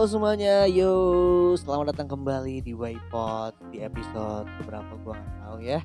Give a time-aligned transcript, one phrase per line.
[0.00, 0.96] Halo semuanya, yo
[1.60, 5.80] selamat datang kembali di Waypod di episode beberapa gua nggak tahu ya.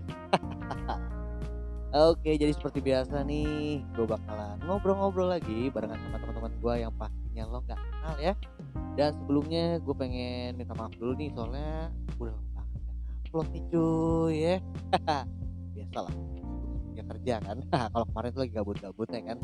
[2.15, 7.43] Oke, jadi seperti biasa nih, gue bakalan ngobrol-ngobrol lagi barengan sama teman-teman gua yang pastinya
[7.43, 8.33] lo nggak kenal ya.
[8.95, 14.33] Dan sebelumnya gue pengen minta maaf dulu nih soalnya udah lama banget upload nih cuy
[14.39, 14.55] ya.
[15.75, 16.15] Biasalah,
[16.95, 17.57] ya kerja kan.
[17.93, 19.37] Kalau kemarin tuh lagi gabut-gabutnya kan.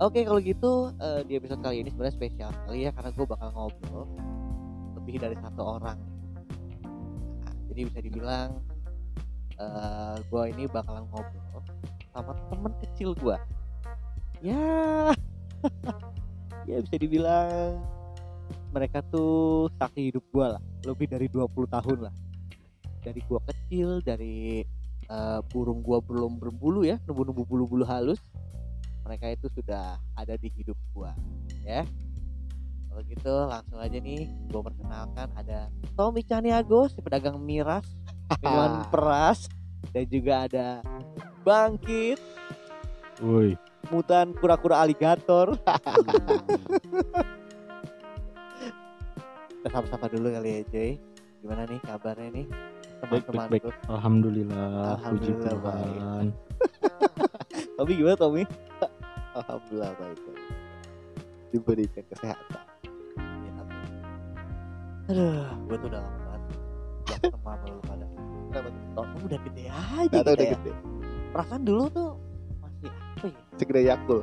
[0.00, 3.48] Oke kalau gitu eh, di episode kali ini sebenarnya spesial sekali ya karena gue bakal
[3.52, 4.08] ngobrol
[4.96, 5.98] lebih dari satu orang.
[7.44, 8.48] Nah, jadi bisa dibilang
[9.60, 11.60] eh gue ini bakalan ngobrol
[12.16, 13.36] sama temen kecil gue.
[14.40, 15.12] Ya,
[16.68, 17.76] ya bisa dibilang
[18.72, 22.14] mereka tuh saksi hidup gue lah, lebih dari 20 tahun lah.
[23.04, 24.64] Dari gue kecil, dari
[25.10, 28.22] eh, burung gue belum berbulu ya, nunggu-nunggu bulu-bulu halus
[29.10, 31.10] mereka itu sudah ada di hidup gua
[31.66, 31.82] ya.
[32.86, 35.66] Kalau gitu langsung aja nih gua perkenalkan ada
[35.98, 37.82] Tommy Caniago si pedagang miras
[38.38, 39.50] minuman peras
[39.90, 40.78] dan juga ada
[41.42, 42.22] Bangkit.
[43.18, 43.58] Woi,
[43.90, 45.58] mutan kura-kura aligator.
[49.58, 51.02] Kita sapa-sapa dulu kali ya cuy
[51.40, 52.46] gimana nih kabarnya nih
[53.00, 53.64] baik baik teman-teman baik.
[53.88, 55.96] Alhamdulillah, puji Alhamdulillah, baik.
[55.96, 56.26] Tuhan.
[57.80, 58.42] Tommy gimana Tommy
[59.40, 60.40] Alhamdulillah baik baik.
[61.50, 62.62] diberikan kesehatan
[63.16, 63.74] ya, tapi...
[65.08, 66.42] aduh gue tuh udah lama banget
[67.08, 68.06] gak sama lu pada
[68.50, 68.82] Kenapa tuh?
[69.00, 70.72] Kamu udah gede aja tau udah ya gede
[71.32, 72.10] perasaan dulu tuh
[72.60, 74.20] masih apa ya Segede Yakul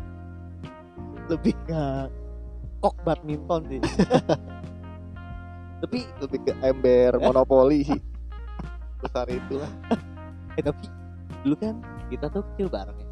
[1.32, 1.82] lebih ke
[2.80, 3.80] kok badminton sih
[5.80, 8.00] tapi Lebih ke ember monopoli sih
[9.02, 9.72] Besar itu lah
[10.58, 10.84] eh tapi
[11.40, 13.08] dulu kan kita tuh kecil bareng ya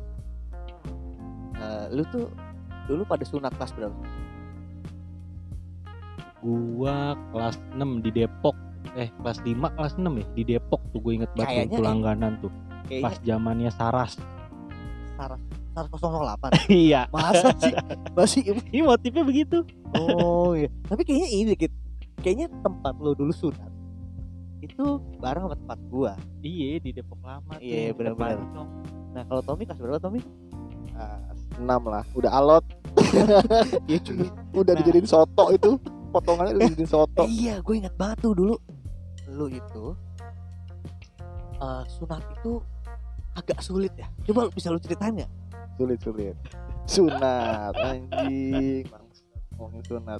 [1.58, 2.30] Eh, lu tuh
[2.86, 3.98] dulu pada sunat kelas berapa
[6.38, 8.54] Gua kelas 6 di Depok.
[8.94, 12.32] Eh, kelas 5 kelas 6 ya di Depok tuh gue inget banget Kayaknya tuh langganan
[12.38, 12.52] tuh.
[12.86, 14.12] kayaknya Pas zamannya Saras.
[15.18, 15.42] saras
[15.74, 17.10] saras 008 iya.
[17.10, 17.74] masa sih
[18.14, 19.66] masih Ini motifnya begitu.
[19.98, 20.70] Oh iya.
[20.86, 21.72] Tapi kayaknya ini dikit.
[22.18, 23.70] Kayaknya tempat lo dulu sunat
[24.58, 24.84] itu
[25.16, 26.12] bareng sama tempat gua.
[26.40, 27.62] Iya, di Depok lama tuh.
[27.62, 28.42] Iya, benar-benar.
[29.14, 30.18] Nah kalau Tommy kelas berapa Tommy?
[30.92, 32.66] Ah, Enam lah Udah alot
[33.88, 34.26] Iya cuma.
[34.52, 34.82] Udah Nah.
[34.82, 38.54] dijadiin soto itu Potongannya udah dijadiin soto iya, gue ingat banget tuh dulu.
[39.28, 39.84] Lu itu
[41.54, 42.58] eh sunat itu
[43.34, 44.10] agak sulit ya.
[44.24, 45.30] Coba lu- bisa lu ceritain nggak?
[45.74, 46.34] Sulit-sulit
[46.84, 48.90] Sunat Anjing.
[49.54, 50.18] Ngomongin sunat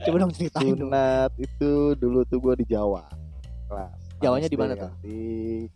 [0.00, 0.88] Coba dong ceritain dong.
[0.88, 3.04] Sunat itu dulu tuh gue di Jawa
[3.66, 4.82] Kelas Jawanya di mana kan.
[4.88, 4.92] tuh?
[5.00, 5.18] Di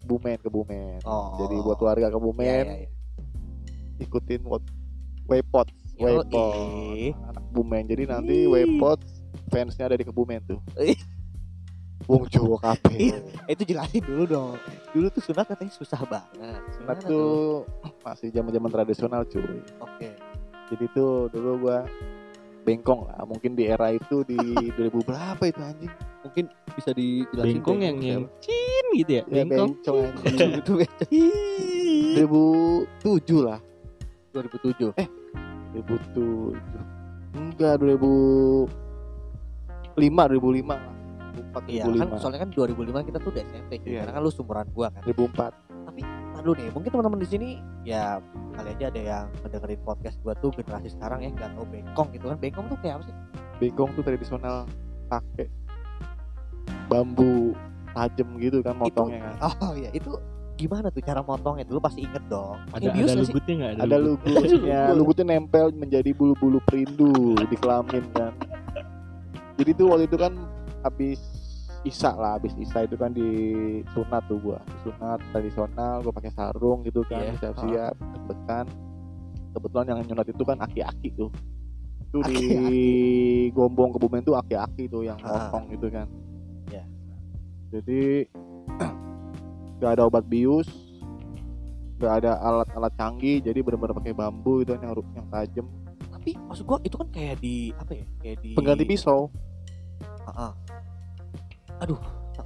[0.01, 1.37] Kebumen Kebumen Oh.
[1.39, 2.89] Jadi buat warga Iya, Kebumen iya, iya.
[4.01, 4.65] ikutin what
[5.25, 5.69] Waypot.
[5.97, 6.29] Waypot
[7.25, 8.45] anak Kebumen jadi nanti.
[8.45, 9.01] Waypot
[9.49, 10.61] fansnya ada di Kebumen tuh.
[12.05, 13.17] Wong Jawa kabeh.
[13.17, 14.53] Eh, itu jelasin dulu dong.
[14.93, 16.61] Dulu tuh sunat katanya susah banget.
[16.77, 17.65] Sunat Gimana tuh
[18.05, 20.13] masih zaman-zaman tradisional cuy Oke.
[20.69, 21.89] jadi tuh dulu gua
[22.65, 24.37] bengkong lah mungkin di era itu di
[24.81, 25.93] 2000 berapa itu anjing
[26.25, 29.25] Mungkin bisa dijelasin Bengkong yang yang cin gitu ya.
[29.29, 29.77] ya Bengkong.
[30.65, 30.73] itu
[32.17, 33.61] 2007 lah
[34.33, 34.97] 2007.
[34.97, 35.09] Eh,
[35.77, 38.73] 2007 enggak 2005
[40.01, 40.95] 2005 lah
[41.35, 43.73] 2004 Iya 2005 kan soalnya kan 2005 kita tuh udah SMP.
[43.85, 44.01] Iya.
[44.07, 45.03] Karena kan lu sumuran gua kan.
[45.05, 45.53] 2004
[46.45, 47.49] Aduh nih, mungkin teman-teman di sini
[47.89, 48.21] ya
[48.53, 52.29] kali aja ada yang mendengarin podcast gua tuh generasi sekarang ya nggak tahu bengkong gitu
[52.29, 52.37] kan.
[52.37, 53.17] Bengkong tuh kayak apa sih?
[53.65, 54.69] bengkong tuh tradisional
[55.09, 55.47] pakai
[56.91, 57.57] bambu
[57.95, 60.21] tajam gitu kan motongnya kan Oh iya, itu
[60.61, 61.65] gimana tuh cara motongnya?
[61.65, 62.61] Dulu pasti inget dong.
[62.77, 63.33] Ada bius ada nggak sih?
[63.33, 68.37] lugutnya enggak ada lugutnya lugutnya nempel menjadi bulu-bulu perindu di kelamin kan
[69.55, 70.35] jadi tuh waktu itu kan
[70.83, 71.21] habis
[71.85, 73.29] Isa lah habis Isa itu kan di
[73.93, 77.37] sunat tuh gua di sunat tradisional gua pakai sarung gitu kan Iya.
[77.39, 78.67] siap-siap deg-degan
[79.53, 81.31] kebetulan yang nyunat itu kan aki-aki tuh
[82.01, 82.41] itu di
[83.51, 85.53] Gombong Kebumen tuh aki-aki tuh yang Ah.
[85.53, 86.09] motong gitu kan
[86.67, 86.85] Iya.
[87.71, 88.03] jadi
[89.79, 90.67] gak ada obat bius
[91.97, 95.67] gak ada alat-alat canggih jadi benar-benar pakai bambu itu yang yang tajam
[96.11, 98.05] Tapi maksud gua itu kan kayak di apa ya?
[98.19, 99.29] Kayak di pengganti pisau
[100.01, 100.53] Heeh.
[101.83, 101.99] Aduh,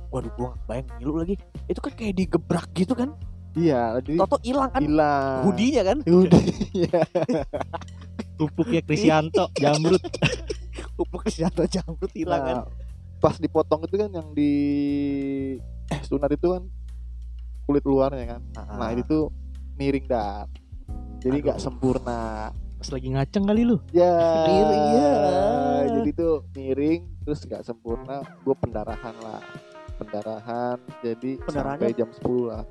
[0.09, 1.35] waduh gua nggak bayang ngilu lagi.
[1.67, 3.13] Itu kan kayak digebrak gitu kan?
[3.59, 5.99] iya jadi Toto hilang kan hilang hoodie-nya kan?
[6.07, 7.01] Hoodie-nya.
[8.39, 9.99] Pupuknya Krisyanto, jamrut.
[11.01, 12.57] Pupuk senjata jamrut hilang kan?
[12.63, 12.67] Nah,
[13.19, 14.53] pas dipotong itu kan yang di
[15.91, 16.63] eh sunat itu kan
[17.67, 18.95] kulit luarnya kan nah Ah.
[18.95, 19.25] itu tuh
[19.75, 20.47] miring dah
[21.19, 23.77] jadi nggak sempurna Pas lagi ngaceng kali lu.
[23.91, 24.15] Ya.
[24.47, 25.15] Miring, ya.
[25.99, 28.23] Jadi tuh miring terus nggak sempurna.
[28.47, 29.43] Gue pendarahan lah.
[29.99, 30.79] Pendarahan.
[31.03, 32.63] Jadi sampai jam 10 lah.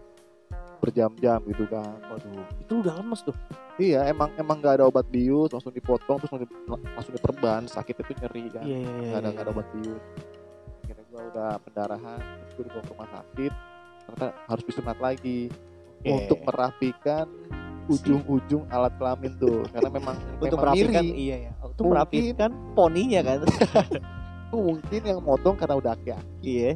[0.80, 2.00] Berjam-jam gitu kan.
[2.08, 3.36] Waduh, itu udah lemes tuh.
[3.76, 6.48] Iya, emang emang nggak ada obat bius, langsung dipotong terus langsung,
[6.96, 7.68] langsung diperban.
[7.68, 8.64] Sakit itu nyeri kan.
[8.64, 10.04] Iya, iya, Nggak ada nggak ada obat bius.
[10.88, 12.20] Akhirnya gue udah pendarahan.
[12.24, 13.54] Terus gue dibawa ke rumah sakit.
[14.08, 15.52] Ternyata harus disunat lagi
[16.00, 16.08] Oke.
[16.16, 17.28] untuk merapikan
[17.88, 19.64] ujung-ujung alat kelamin tuh.
[19.70, 21.16] Karena memang untuk memang merapikan miring.
[21.16, 21.52] iya ya.
[21.60, 21.92] Untuk Mungkin.
[21.92, 23.38] merapikan poninya kan.
[24.48, 26.72] mungkin yang motong karena udah aki-aki iya.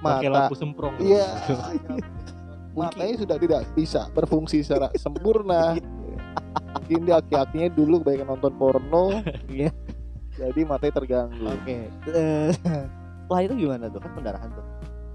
[0.00, 0.96] Mata lampu semprong.
[0.98, 1.28] iya
[2.72, 5.76] matanya sudah tidak bisa berfungsi secara sempurna
[6.72, 9.68] mungkin dia aki-akinya dulu banyak nonton porno Iya.
[10.34, 11.92] jadi matanya terganggu Oke.
[12.08, 12.48] Eh,
[13.22, 14.00] Setelah itu gimana tuh?
[14.00, 14.64] Kan pendarahan tuh.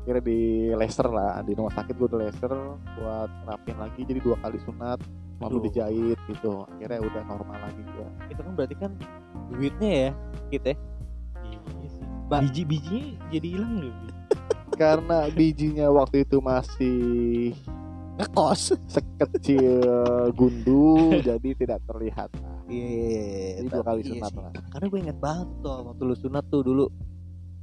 [0.06, 0.40] kira di
[0.72, 2.54] laser lah di rumah sakit gue udah laser
[2.96, 5.02] buat ngerapiin lagi jadi dua kali sunat
[5.38, 8.92] lalu dijahit gitu akhirnya udah normal lagi gua Itu kan berarti kan
[9.50, 10.12] duitnya ya
[10.50, 10.72] kita.
[11.46, 12.04] Iya sih.
[12.28, 13.74] Ba- Biji-bijinya jadi hilang?
[13.80, 13.90] Bi?
[14.82, 17.00] karena bijinya waktu itu masih
[18.18, 18.74] Ngekos.
[18.90, 19.82] sekecil
[20.34, 22.30] gundu jadi tidak terlihat.
[22.68, 23.70] Iya, iya, iya, iya.
[23.70, 24.52] Dua kali Iya sunat lah.
[24.68, 26.86] Karena gue inget banget tuh waktu lu sunat tuh dulu.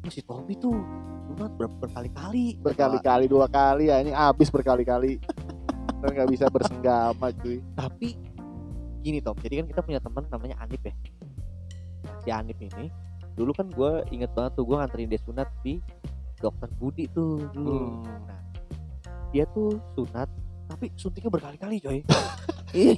[0.00, 0.72] Masih Tommy tuh
[1.26, 2.60] sunat berapa berkali-kali.
[2.62, 5.18] berkali-kali dua kali ya ini habis berkali-kali
[6.04, 8.08] dan nggak bisa bersenggama cuy Tapi
[9.00, 10.92] gini Tom, jadi kan kita punya teman namanya Anip ya.
[12.20, 12.92] Si Anip ini
[13.34, 15.80] dulu kan gue inget banget tuh gue nganterin dia sunat di
[16.40, 18.04] dokter Budi tuh dulu.
[18.04, 18.04] Hmm.
[18.04, 18.40] Nah,
[19.32, 20.28] dia tuh sunat
[20.68, 22.00] tapi suntiknya berkali-kali coy.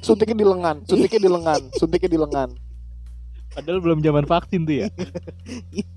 [0.01, 2.49] Suntiknya di lengan suntiknya di lengan suntiknya di lengan
[3.53, 4.89] Padahal belum zaman vaksin tuh ya.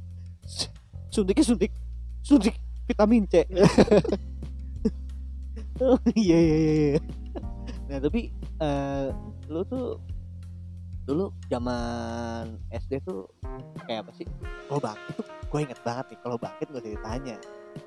[1.15, 1.71] suntiknya suntik
[2.19, 3.47] suntik vitamin C
[6.15, 7.01] iya iya iya iya.
[7.89, 8.29] nah tapi
[8.61, 9.05] eh,
[9.49, 9.97] lu tuh
[11.09, 13.25] dulu zaman SD tuh
[13.89, 14.29] kayak apa sih?
[14.69, 17.35] Kalau bangkit tuh gue inget banget nih kalau bangkit gak usah ditanya.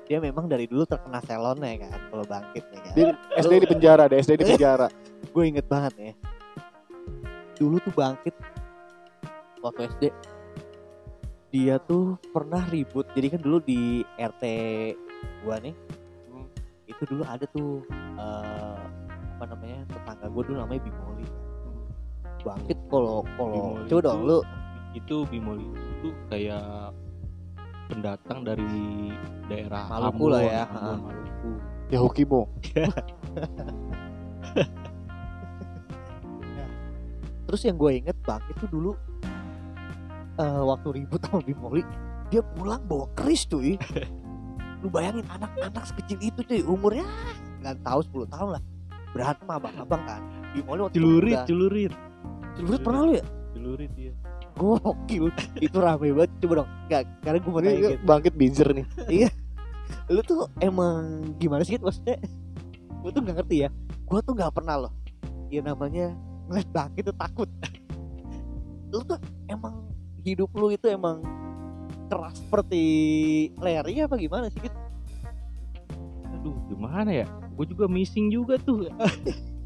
[0.07, 2.93] Dia memang dari dulu terkena selonnya kan kalau bangkit ya kan.
[2.93, 3.03] Di
[3.39, 4.87] SD di penjara deh SD di penjara.
[5.33, 6.13] Gue inget banget ya.
[7.55, 8.35] Dulu tuh bangkit
[9.63, 10.03] waktu SD
[11.53, 13.05] dia tuh pernah ribut.
[13.13, 14.43] Jadi kan dulu di RT
[15.45, 15.77] gua nih.
[16.83, 17.83] Itu dulu ada tuh
[18.17, 18.79] eh,
[19.33, 21.27] apa namanya tetangga gua dulu namanya Bimoli
[22.39, 24.39] bangkit kalau kalau coba dong itu- lu
[24.93, 26.93] Itu Bimoli itu kayak
[27.89, 28.69] pendatang dari
[29.47, 30.63] daerah Maluku Ambon, lah ya.
[30.69, 30.99] Ambon.
[31.03, 31.51] Maluku.
[31.89, 32.41] ya Hukimo
[37.43, 38.91] terus yang gue inget bangkit tuh dulu
[40.35, 41.83] eh, waktu ribut sama Bimoli
[42.27, 43.77] dia pulang bawa keris cuy
[44.83, 47.07] lu bayangin anak-anak sekecil itu cuy umurnya
[47.63, 48.63] nggak tahu 10 tahun lah.
[49.15, 50.21] Berantem abang-abang kan.
[50.51, 51.93] Bimoli waktu itu Celurit, udah- celurit.
[52.53, 53.25] celurit pernah lu ya?
[53.55, 54.13] Celurit ya.
[54.53, 55.33] gokil.
[55.57, 56.31] Itu rame banget.
[56.43, 58.05] Coba dong nggak karena gue mau nanya gitu.
[58.05, 58.85] bangkit binzer nih.
[60.13, 62.21] Lu tuh emang gimana sih maksudnya?
[63.01, 63.69] Gue tuh nggak ngerti ya.
[64.05, 64.93] Gue tuh nggak pernah loh
[65.49, 66.13] ya namanya
[66.49, 67.49] ngeliat bangkit tuh takut.
[68.93, 69.17] Lu tuh
[69.49, 69.89] emang
[70.21, 71.21] hidup lu itu emang
[72.09, 72.83] keras seperti
[73.57, 74.73] Larry apa gimana sih Git?
[76.73, 77.27] Gimana ya?
[77.53, 78.89] Gue juga missing juga tuh.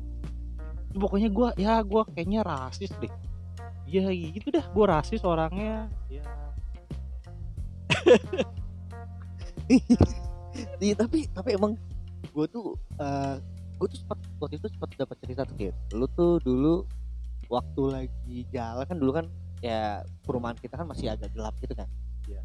[1.01, 3.11] Pokoknya gue, ya gue kayaknya rasis deh.
[3.87, 5.87] Ya gitu dah, gue rasis orangnya.
[6.11, 6.23] Ya,
[10.81, 11.75] Iya tapi tapi emang
[12.33, 12.73] gue tuh
[13.77, 15.75] gue tuh sempat waktu itu sempat dapat cerita tuh Git.
[15.93, 16.85] lu tuh dulu
[17.47, 19.25] waktu lagi jalan kan dulu kan
[19.61, 21.85] ya perumahan kita kan masih agak gelap gitu kan
[22.25, 22.41] Iya.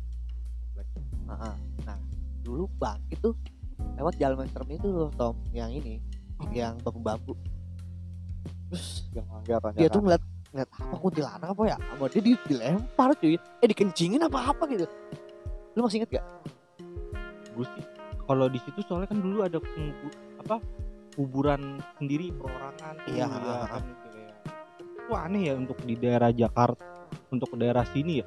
[1.33, 1.55] Heeh.
[1.89, 1.99] nah
[2.45, 3.33] dulu bang itu
[3.99, 5.35] lewat jalan ekstrem itu loh Tom.
[5.55, 5.95] Yang ini
[6.51, 7.39] yang bambu-bambu.
[8.73, 9.27] Terus yang
[9.77, 10.23] dia tuh ngeliat
[10.53, 11.77] ngeliat apa kuntilanak apa ya?
[11.79, 13.37] Sama dia di- dilempar cuy.
[13.37, 14.87] Eh dikencingin apa apa gitu.
[15.77, 16.27] Lu masih inget gak?
[17.53, 17.85] Gue sih
[18.25, 19.59] kalau di situ soalnya kan dulu ada
[20.41, 20.57] apa
[21.13, 22.95] kuburan sendiri perorangan.
[23.07, 23.67] Iya, ya ha, ha.
[23.69, 24.37] kan kayak
[24.81, 28.27] itu aneh ya untuk di daerah Jakarta untuk daerah sini ya.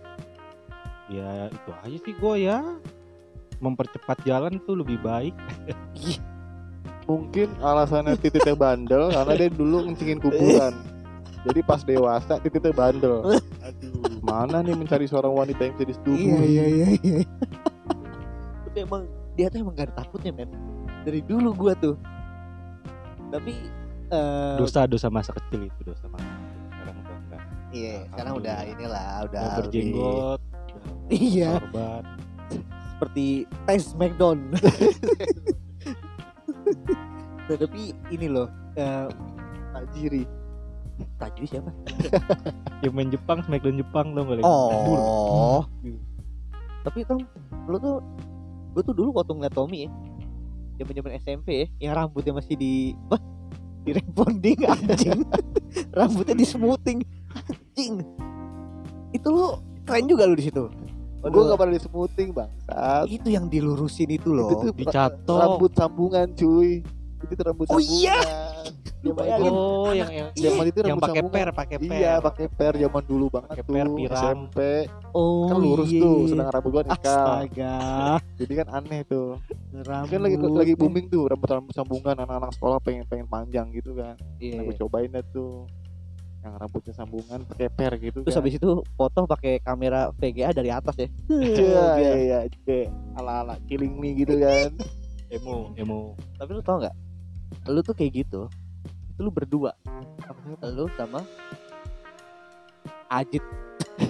[1.06, 2.58] Ya itu aja sih gue ya
[3.66, 5.34] mempercepat jalan tuh lebih baik.
[7.10, 10.74] Mungkin alasannya titiknya bandel karena dia dulu ngencingin kuburan.
[11.46, 13.22] Jadi pas dewasa titiknya bandel.
[13.66, 14.22] Aduh.
[14.26, 17.22] Mana nih mencari seorang wanita yang bisa disetujui iya iya iya
[18.66, 19.08] tapi emang
[19.40, 20.52] dia tuh emang gak ada takutnya men.
[21.08, 21.96] Dari dulu gua tuh.
[23.32, 23.54] Tapi
[24.12, 27.42] eh dosa dosa masa kecil itu dosa masa kecil sekarang udah enggak
[27.74, 30.40] iya sekarang udah inilah udah berjenggot
[31.10, 31.52] iya.
[31.58, 32.04] korban
[32.96, 34.40] seperti tes Smackdown
[37.52, 38.48] nah, tapi ini loh
[38.80, 39.12] eh,
[39.76, 40.24] Tajiri.
[41.52, 41.72] Siapa?
[42.84, 44.40] Yang main Jepang Smackdown Jepang lagi?
[44.40, 45.00] Kabur.
[45.00, 45.62] oh.
[46.88, 47.20] Tapi tuh
[47.68, 48.00] lu tuh
[48.72, 49.90] gue tuh dulu waktu ngeliat Tommy ya
[50.76, 53.20] zaman zaman SMP ya yang rambutnya masih di apa?
[53.84, 55.20] Di rebonding anjing.
[55.92, 57.00] Rambutnya di smoothing
[57.36, 58.00] anjing.
[59.12, 59.46] Itu lu
[59.84, 60.72] keren juga lu di situ
[61.30, 63.06] gue gak pernah di smoothing bangsat.
[63.10, 66.86] Itu yang dilurusin itu loh itu tuh dicatok rambut sambungan cuy.
[67.26, 67.98] Itu tuh rambut Oh, sambungan.
[67.98, 68.20] Iya.
[69.06, 69.52] Dia Bayangin.
[69.54, 71.94] oh yang yang zaman itu yang pakai per pakai per.
[71.94, 74.14] Iya pakai per zaman dulu banget Pakai tuh per.
[74.18, 74.58] SMP
[75.14, 76.02] oh kan lurus iya.
[76.02, 76.98] tuh sedangkan rambut gua nikah.
[76.98, 77.76] Astaga.
[78.42, 79.30] Jadi kan aneh tuh.
[79.86, 80.10] Rambut.
[80.10, 84.18] Kan lagi lagi booming tuh rambut rambut sambungan anak-anak sekolah pengen pengen panjang gitu kan.
[84.42, 84.58] Iya.
[84.58, 85.70] nah, gue cobain dah tuh
[86.46, 88.46] yang rambutnya sambungan pakai per gitu terus kan.
[88.46, 91.10] habis itu foto pakai kamera VGA dari atas ya.
[91.26, 92.86] Iya iya iya iya.
[93.18, 94.70] ala ala killing me gitu kan.
[95.34, 96.14] Emo emo.
[96.38, 96.96] Tapi lu tau nggak?
[97.66, 98.46] Lu tuh kayak gitu
[99.16, 99.72] itu lu berdua.
[100.60, 101.24] Lu sama
[103.08, 103.40] Ajit.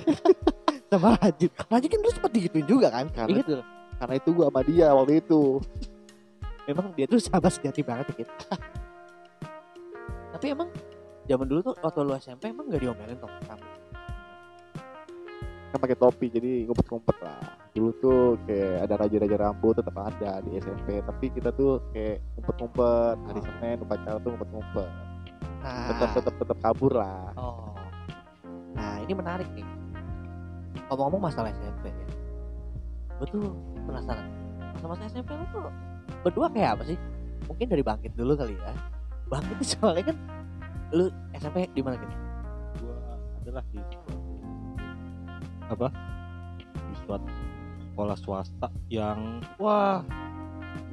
[0.90, 1.52] Sama Ajit.
[1.70, 3.06] Ajit kan lu sempet digituin juga kan?
[3.14, 3.62] Karena- lu
[3.96, 5.62] karena itu gua sama dia waktu itu.
[6.66, 8.30] Memang dia tuh sahabat sejati banget Kit.
[10.36, 10.68] tapi emang
[11.26, 13.86] zaman dulu tuh waktu lu SMP emang gak diomelin tuh rambut
[15.76, 17.44] kan pakai topi jadi ngumpet-ngumpet lah.
[17.76, 23.16] Dulu tuh kayak ada raja-raja rambut tetap ada di SMP tapi kita tuh kayak ngumpet-ngumpet.
[23.28, 24.90] Hari Senin upacara tuh ngumpet-ngumpet.
[25.60, 25.88] Nah.
[25.92, 27.28] Tetap tetap tetap kabur lah.
[27.36, 27.76] Oh.
[28.72, 29.68] Nah ini menarik nih.
[30.88, 32.08] Ngomong-ngomong masalah SMP ya.
[33.20, 33.52] Gue tuh
[33.84, 34.32] penasaran.
[34.80, 35.68] Masa-masa SMP lu tuh
[36.24, 36.98] berdua kayak apa sih?
[37.52, 38.72] Mungkin dari bangkit dulu kali ya.
[39.28, 40.18] Bangkit soalnya kan
[40.94, 42.16] lu SMP di mana gitu
[42.86, 42.98] gua
[43.42, 43.80] adalah di
[45.66, 45.90] apa?
[46.62, 47.34] Di suatu
[47.90, 50.06] sekolah swasta yang wah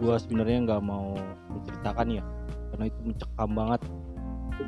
[0.01, 1.13] gua sebenarnya nggak mau
[1.53, 2.25] menceritakan ya
[2.73, 3.81] karena itu mencekam banget.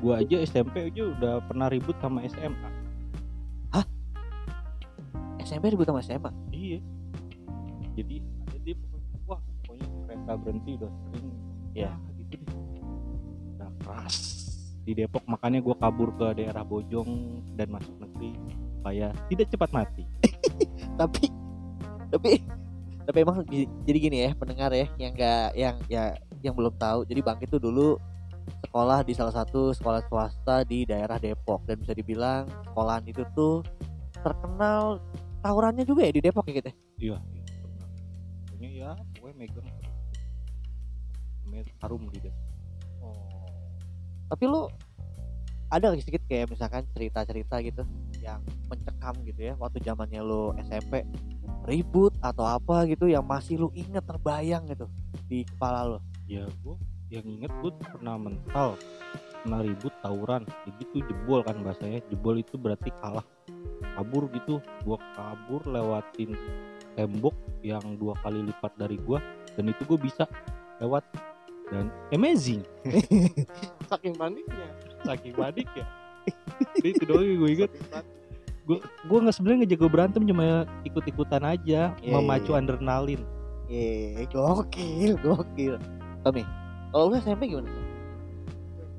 [0.02, 2.74] Gua aja SMP aja udah pernah ribut sama SMA
[5.44, 6.80] SMP ribut sama SMA iya.
[7.94, 11.28] Jadi ada dia pokoknya wah pokoknya kereta berhenti udah sering.
[11.76, 12.58] Wah, gitu deh.
[13.54, 14.43] Udah keras
[14.84, 18.36] di Depok makanya gua kabur ke daerah Bojong dan masuk negeri
[18.78, 20.04] supaya tidak cepat mati
[21.00, 21.32] tapi
[22.12, 22.30] tapi
[23.04, 23.44] tapi emang
[23.84, 26.04] jadi gini ya pendengar ya yang enggak yang ya
[26.44, 27.96] yang belum tahu jadi bangkit tuh dulu
[28.68, 33.64] sekolah di salah satu sekolah swasta di daerah Depok dan bisa dibilang sekolahan itu tuh
[34.20, 35.00] terkenal
[35.40, 36.76] tawurannya juga ya di Depok ya gitu ya?
[37.00, 37.18] iya
[38.60, 39.68] iya ya pokoknya megang
[41.80, 42.43] harum di Depok
[44.28, 44.68] tapi lu
[45.72, 47.82] ada nggak sedikit kayak misalkan cerita-cerita gitu
[48.22, 48.40] yang
[48.70, 51.02] mencekam gitu ya waktu zamannya lu SMP
[51.64, 54.86] ribut atau apa gitu yang masih lu inget terbayang gitu
[55.28, 55.98] di kepala lu?
[56.28, 56.76] Ya gua
[57.10, 58.68] yang inget gua pernah mental
[59.44, 60.48] pernah ribut tawuran
[60.80, 63.24] gitu jebol kan bahasanya jebol itu berarti kalah
[63.98, 64.60] kabur gitu.
[64.84, 66.36] Gua kabur lewatin
[66.94, 67.34] tembok
[67.66, 69.18] yang dua kali lipat dari gua
[69.56, 70.24] dan itu gua bisa
[70.78, 71.04] lewat
[71.72, 72.62] dan amazing.
[73.90, 74.68] Saking paniknya
[75.04, 75.86] saking panik ya.
[76.80, 77.70] Jadi itu doang yang gue inget
[78.64, 82.64] gue gue nggak sebenarnya ngejago berantem cuma ikut ikutan aja Iya, memacu iya.
[82.64, 83.20] adrenalin.
[83.68, 85.76] Eh, gokil, gokil.
[86.24, 86.48] Tommy,
[86.88, 87.68] kalau lu SMP gimana?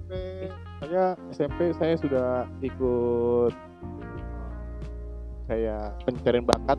[0.06, 0.14] SMP
[0.78, 1.04] saya
[1.34, 2.30] SMP saya sudah
[2.62, 3.54] ikut
[5.50, 6.78] saya pencarian bakat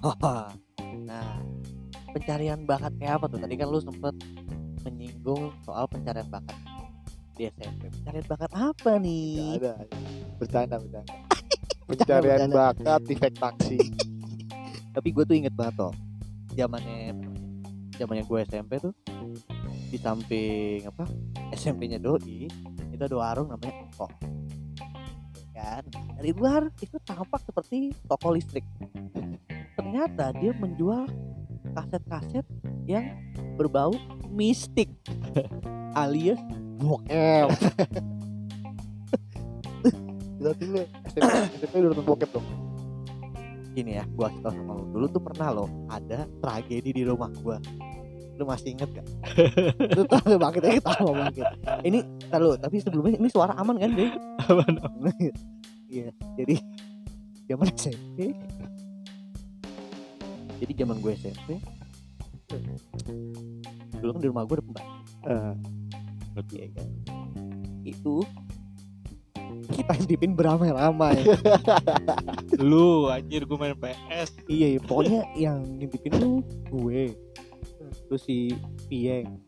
[1.08, 1.36] nah,
[2.16, 3.38] pencarian bakat kayak apa tuh?
[3.40, 4.14] Tadi kan lu sempet
[4.84, 6.56] menyinggung soal pencarian bakat
[7.36, 7.92] di SMP.
[8.00, 9.60] Pencarian bakat apa nih?
[9.60, 9.74] ada
[10.40, 11.04] bercanda bercanda
[11.88, 12.56] pencarian bercanda.
[12.56, 13.78] bakat di fake taksi
[14.96, 15.94] Tapi gue tuh inget banget toh,
[16.58, 17.14] zamannya
[17.94, 18.96] zamannya gue SMP tuh
[19.92, 21.04] di samping apa
[21.52, 22.48] SMP-nya Doi
[22.90, 24.08] itu ada warung namanya Eko
[25.52, 25.84] kan
[26.16, 28.64] dari luar itu tampak seperti toko listrik
[29.80, 31.08] ternyata dia menjual
[31.72, 32.44] kaset-kaset
[32.84, 33.16] yang
[33.56, 33.96] berbau
[34.28, 34.92] mistik.
[36.00, 36.36] Alias
[36.76, 37.48] bokep.
[40.40, 41.32] Berarti lu SMP,
[41.64, 42.46] SMP udah nonton bokep dong?
[43.72, 44.84] Gini ya gua kasih tau sama lu.
[44.92, 47.56] Dulu tuh pernah loh ada tragedi di rumah gua.
[48.36, 49.06] Lu masih inget gak?
[49.96, 51.44] lu tahu banget ya ketawa banget
[51.84, 52.00] ini
[52.32, 54.08] tahu tapi sebelumnya ini suara aman kan deh
[55.92, 56.08] iya
[56.40, 56.56] jadi
[57.52, 58.32] zaman SMP
[60.60, 61.56] jadi zaman gue SMP
[63.96, 64.92] dulu kan di rumah gue ada pembantu.
[65.22, 65.54] Eh,
[66.50, 66.88] Iya kan?
[67.82, 68.14] itu
[69.70, 71.20] kita intipin beramai-ramai.
[72.70, 74.34] Lu anjir gue main PS.
[74.46, 77.14] iya iya, pokoknya yang ngintipin tuh gue.
[78.08, 78.50] Terus si
[78.86, 79.38] Pieng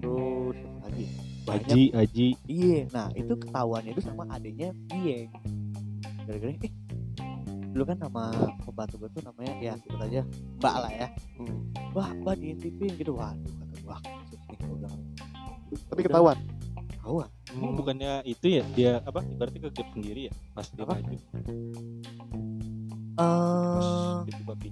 [0.00, 1.04] terus lagi.
[1.44, 2.28] Aji, Aji.
[2.44, 5.28] iya nah itu ketahuannya itu sama adanya Pieng
[6.24, 6.72] gara-gara eh
[7.74, 8.30] dulu kan nama
[8.62, 10.22] pembantu gue tuh namanya ya sebut aja
[10.62, 11.08] Mbak lah ya
[11.90, 13.98] wah Mbak diintipin gitu waduh kata nih gua
[14.78, 15.00] bilang
[15.90, 16.38] Tapi ketahuan.
[16.86, 20.94] ketahuan Emang bukannya itu ya dia apa ibaratnya ke gap sendiri ya pas dia Apa?
[20.94, 21.16] maju.
[23.14, 24.70] eh Itu babi.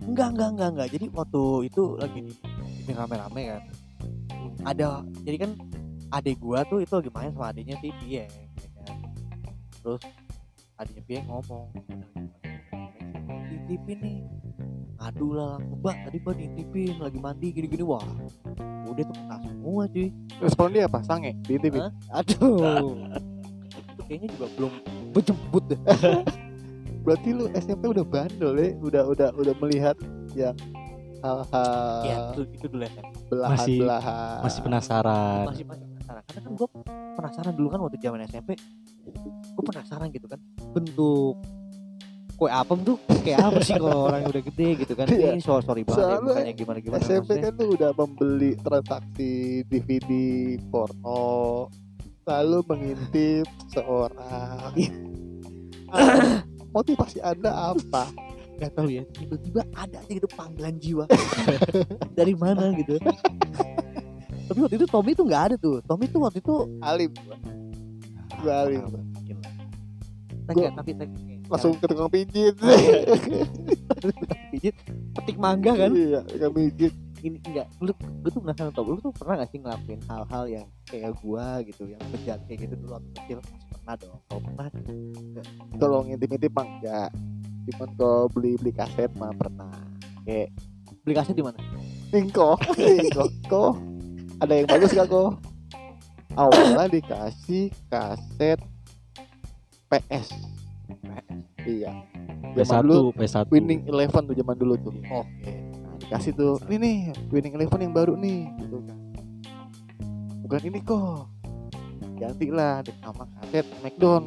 [0.00, 2.32] enggak enggak enggak enggak jadi waktu itu lagi di,
[2.90, 3.62] rame-rame kan
[4.64, 4.86] ada
[5.20, 5.50] jadi kan
[6.10, 8.96] adik gua tuh itu lagi main sama adiknya si Pieng ya kan?
[9.80, 10.02] terus
[10.80, 11.68] adiknya Pieng ngomong
[13.52, 14.18] diintipin nih
[15.00, 18.04] aduh lah langsung mbak tadi mbak diintipin lagi mandi gini-gini wah
[18.88, 20.08] udah tuh kena semua cuy
[20.40, 20.98] Respon dia apa?
[21.04, 21.78] Sange di TV.
[21.78, 21.92] Hah?
[22.16, 22.96] aduh
[23.70, 24.72] itu kayaknya juga belum
[25.12, 25.80] berjemput deh
[27.00, 29.96] Berarti lu SMP udah bandel ya, udah udah udah melihat
[30.36, 30.52] yang
[31.24, 32.92] hal-hal ya itu, itu dulu ya
[33.32, 34.38] belahan-belahan.
[34.44, 35.44] Masih penasaran.
[35.48, 36.68] masih masih penasaran karena kan gue
[37.16, 38.50] penasaran dulu kan waktu zaman SMP
[39.14, 40.40] gue penasaran gitu kan
[40.72, 41.36] bentuk
[42.40, 45.04] kue apem tuh kayak apa sih kalau orang udah gede gitu kan?
[45.12, 45.36] Iya.
[45.36, 49.32] ini sorry sorry banget ya Soalnya bukannya gimana gimana SMP kan tuh udah membeli transaksi
[49.68, 50.10] DVD
[50.72, 51.68] porno
[52.24, 54.72] lalu mengintip seorang.
[55.90, 56.40] Ah,
[56.70, 58.08] motivasi anda apa?
[58.56, 61.04] Nggak tahu ya tiba-tiba ada aja gitu panggilan jiwa.
[62.18, 62.96] Dari mana gitu?
[64.48, 65.84] Tapi waktu itu Tommy tuh nggak ada tuh.
[65.84, 67.12] Tommy tuh waktu itu alim
[68.40, 69.52] Gua alim Ah, mungkin lah.
[70.50, 70.90] Tapi tapi
[71.50, 72.54] langsung ke tukang pijit.
[74.50, 74.74] Pijit
[75.14, 75.90] petik mangga kan?
[75.92, 76.94] Iya tukang pijit.
[77.20, 77.68] Ini enggak.
[77.84, 81.60] Lu gue tuh penasaran tau lu tuh pernah gak sih ngelakuin hal-hal yang kayak gua
[81.60, 83.38] gitu yang bejat kayak gitu dulu waktu kecil?
[83.76, 84.18] Pernah dong.
[84.24, 84.66] Kalau pernah
[85.76, 87.10] kalau ngintip-ngintip mah enggak
[87.70, 89.70] cuman kalau beli beli kaset mah pernah.
[90.24, 90.48] Kayak
[91.04, 91.60] beli kaset di mana?
[92.10, 93.72] Tingko Tingko kok?
[94.40, 95.49] Ada yang bagus gak kok
[96.38, 98.58] awalnya dikasih kaset
[99.90, 100.50] PS
[101.66, 101.92] iya.
[102.56, 103.52] Zaman dulu PS1, PS1.
[103.52, 104.94] Winning Eleven tuh zaman dulu tuh.
[105.12, 105.54] Oke.
[105.84, 106.96] Nah, dikasih tuh ini nih
[107.30, 108.98] Winning Eleven yang baru nih gitu kan.
[110.46, 111.30] Bukan ini kok.
[112.18, 114.22] Ganti lah di nama kaset Smackdown.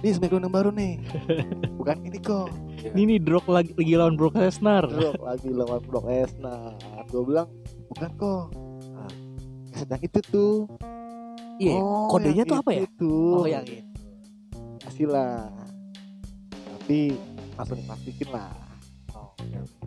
[0.00, 0.92] Ini Smackdown yang baru nih.
[1.78, 2.48] Bukan ini kok.
[2.80, 4.88] Ini nih Drog lagi lagi lawan Brock Lesnar.
[4.88, 6.74] Bro, lagi lawan Brock Lesnar.
[7.12, 7.48] Gue bilang
[7.92, 8.44] bukan kok.
[8.96, 9.12] Nah,
[9.74, 10.52] kaset yang itu tuh
[11.60, 11.76] iya.
[11.76, 12.88] Oh, kodenya tuh apa ya?
[12.88, 13.12] itu.
[13.36, 13.84] oh yang ini
[14.80, 15.52] kasih lah
[16.80, 17.14] tapi
[17.54, 18.50] langsung diplastikin lah.
[19.12, 19.30] Oh,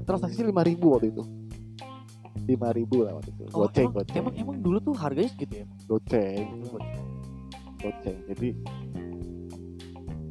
[0.05, 1.23] transaksi lima ribu waktu itu.
[2.45, 3.43] Lima ribu lah waktu itu.
[3.51, 4.15] Oh, goceng emang, goceng.
[4.21, 5.65] emang emang dulu tuh harganya segitu ya?
[5.89, 6.47] Goceng
[7.83, 8.17] goceng.
[8.31, 8.49] Jadi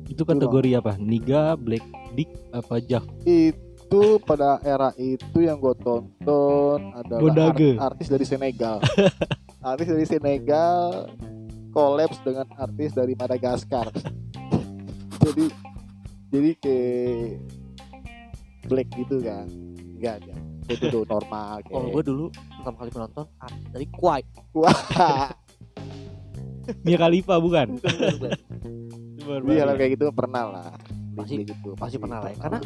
[0.09, 1.01] Itu kategori apa?
[1.01, 3.05] Niga, Black Dick, apa Jack?
[3.25, 8.81] itu pada era itu yang gue tonton adalah art- artis dari Senegal
[9.63, 11.09] artis dari Senegal
[11.73, 13.89] kolaps dengan artis dari Madagaskar.
[15.23, 15.47] Jadi
[16.33, 17.39] jadi kayak
[18.67, 19.47] black gitu kan.
[20.01, 24.27] Enggak enggak itu tuh normal kalau kayak gue dulu pertama kali penonton artis dari Kuwait.
[24.57, 24.79] Wah
[26.87, 27.79] Mia Khalifa bukan?
[29.51, 30.71] iya lah kayak gitu pernah lah.
[31.13, 32.39] Pasti- gitu pasti pernah lah ya.
[32.41, 32.59] karena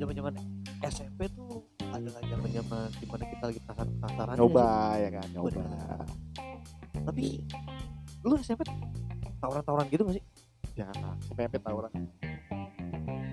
[0.00, 0.34] zaman zaman
[0.80, 5.48] SMP tuh adalah zaman zaman di mana kita lagi penasaran penasaran nyoba ya kan nyoba.
[5.50, 6.00] Bener.
[7.00, 7.24] tapi
[8.20, 8.62] lu SMP
[9.40, 10.24] tawuran-tawuran gitu gak sih?
[10.76, 11.90] Jarang SMP tawuran.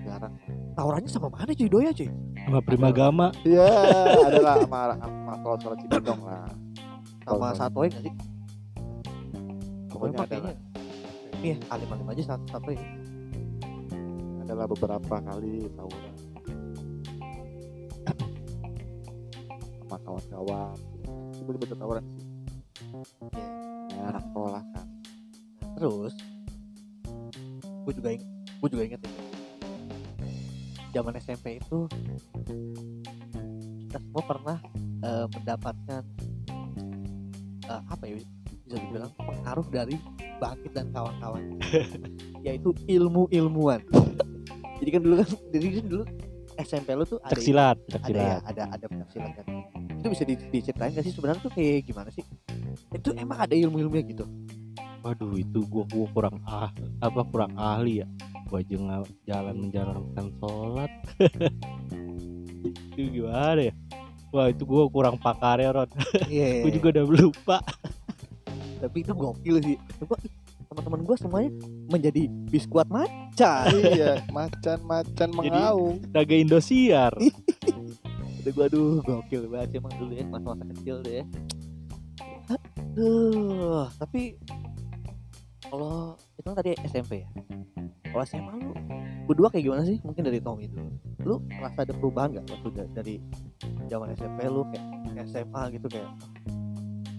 [0.08, 0.32] Jarang.
[0.72, 1.68] Tawurannya sama mana cuy?
[1.68, 2.08] Doya cuy?
[2.48, 3.26] Sama Primagama.
[3.44, 3.68] Iya,
[4.24, 6.48] adalah sama sama soal soal Cibinong lah.
[7.28, 8.14] sama satoy gak sih?
[9.92, 10.54] Pokoknya Pokoknya ada kayaknya
[11.38, 12.82] ini ya alim alim aja satu satu ya
[14.42, 16.17] Adalah beberapa kali tawuran.
[19.88, 20.76] Sama kawan-kawan.
[21.32, 22.26] Itu bener-bener tawuran sih.
[23.96, 24.86] Ya, anak sekolah kan.
[25.80, 26.14] Terus
[27.88, 28.22] gue juga ing
[28.60, 29.20] gue juga inget itu
[30.92, 31.88] zaman SMP itu
[33.88, 34.56] kita semua pernah
[35.00, 36.02] eh, mendapatkan
[37.64, 38.20] eh, apa ya
[38.68, 39.96] bisa dibilang pengaruh dari
[40.36, 41.56] bangkit dan kawan-kawan
[42.46, 43.80] yaitu ilmu ilmuwan
[44.84, 46.04] jadi kan dulu kan jadi kan dulu
[46.58, 48.42] SMP lu tuh ada Cek silat, cek ada ya silat.
[48.50, 49.46] ada ada penafsiran kan
[49.98, 52.22] itu bisa di, diceritain gak sih sebenarnya tuh kayak gimana sih
[52.94, 54.24] itu emang ada ilmu-ilmunya gitu
[54.98, 58.06] Waduh, itu gua gua kurang ah apa kurang ahli ya.
[58.50, 60.90] Gua nggak jalan menjalankan sholat.
[62.98, 63.74] itu gimana ya?
[64.34, 65.90] Wah, itu gua kurang pakar ya, Rod.
[66.26, 67.58] iya Gua juga udah lupa.
[68.78, 70.30] tapi itu gokil sih coba ih,
[70.70, 71.50] teman-teman gue semuanya
[71.90, 77.10] menjadi biskuat macan iya macan-macan mengaung Naga Indosiar.
[78.48, 81.24] Udah gue aduh gokil banget emang dulu ya masa-masa kecil deh ya.
[82.48, 84.40] Aduh, tapi
[85.68, 87.28] kalau itu kan tadi SMP ya?
[88.08, 88.72] Kalau SMA lu
[89.28, 90.00] berdua kayak gimana sih?
[90.00, 90.88] Mungkin dari Tommy dulu.
[91.28, 93.20] Lu merasa ada perubahan gak waktu da- dari
[93.84, 96.08] zaman SMP lu kayak SMA gitu kayak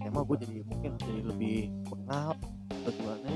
[0.02, 1.58] SMA gue jadi mungkin jadi lebih
[1.94, 2.34] bengal
[2.74, 3.30] atau gimana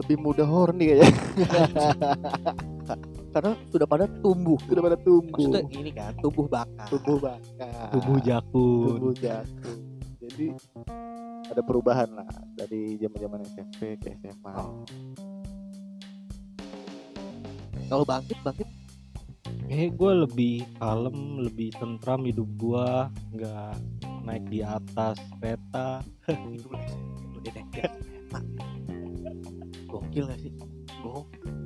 [0.00, 1.12] lebih mudah horny kayaknya
[3.38, 4.58] karena sudah pada tumbuh.
[4.66, 5.46] Sudah pada tumbuh.
[5.46, 6.86] Maksudnya ini kan tumbuh bakar.
[6.90, 7.88] Tubuh bakar.
[7.94, 8.98] Tubuh jakun.
[8.98, 9.98] tubuh jagung
[10.28, 10.54] jadi
[11.48, 14.84] ada perubahan lah dari zaman zaman SMP ke SMA Oh.
[17.88, 18.68] kalau bangkit bangkit.
[19.68, 22.88] Eh gue lebih kalem, lebih tentram hidup gue,
[23.36, 23.74] nggak
[24.24, 26.04] naik di atas kereta.
[26.28, 26.68] itu
[27.72, 28.40] kereta
[29.88, 30.52] gokil gak sih?
[31.00, 31.57] Gokil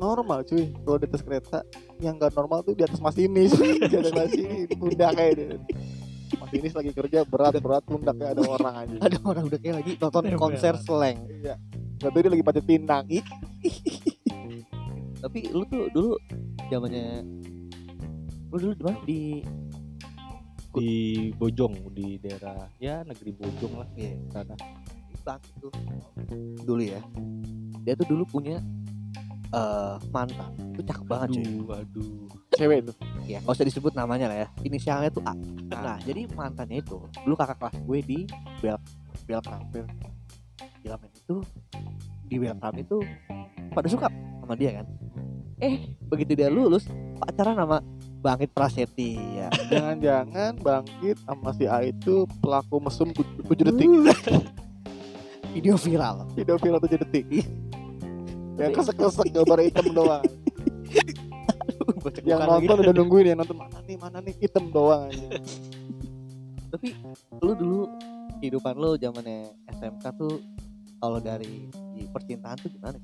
[0.00, 0.72] normal cuy.
[0.72, 1.58] Kalau di atas kereta
[2.00, 3.52] yang nggak normal tuh di atas masinis
[3.90, 5.56] di atas masinis pundak kayak dia.
[6.40, 10.24] Masinis lagi kerja berat berat pundaknya ada orang aja ada orang udah kayak lagi nonton
[10.24, 10.38] Ember.
[10.40, 11.18] konser slang.
[11.28, 11.54] Iya.
[12.00, 13.04] Nggak tahu dia lagi pacet pinang
[15.20, 16.16] tapi lu tuh dulu
[16.72, 17.20] zamannya
[18.50, 18.98] lu dulu di mana?
[19.04, 19.20] Di
[20.70, 20.90] di
[21.34, 23.88] Bojong di daerah ya negeri Bojong lah.
[23.98, 24.14] Iya.
[24.32, 24.54] sana.
[25.60, 25.70] tuh.
[26.64, 27.02] Dulu ya.
[27.84, 28.62] Dia tuh dulu punya
[29.50, 31.44] eh mantan itu cakep banget cuy.
[31.44, 32.06] Aduh, aduh.
[32.54, 34.48] cewek tuh ya nggak usah disebut namanya lah ya.
[34.62, 35.32] Inisialnya tuh A.
[35.32, 35.36] Ah.
[35.70, 38.18] nah jadi mantannya itu dulu kakak kelas gue di
[38.62, 38.78] bel
[39.26, 41.36] belkram Belkram itu
[42.30, 42.98] di belkram itu
[43.74, 44.08] pada suka
[44.42, 44.86] sama dia kan?
[45.60, 45.94] Eh.
[46.10, 46.88] Begitu dia lulus
[47.20, 47.78] pacaran sama
[48.20, 49.48] Bangkit Prasetya.
[49.72, 53.88] Jangan-jangan bangkit sama si A itu pelaku mesum 7 detik.
[55.56, 56.28] Video viral.
[56.36, 57.24] Video viral 7 detik.
[57.32, 57.46] Iya.
[58.60, 60.24] Yang kesek-kesek gambar hitam doang
[62.00, 62.64] Gua yang lagi.
[62.66, 65.28] nonton udah nungguin yang nonton mana nih mana nih hitam doang aja
[66.70, 66.94] tapi
[67.40, 67.80] lu dulu
[68.38, 70.38] kehidupan lu zamannya SMK tuh
[70.96, 72.98] kalau dari di percintaan tuh gimana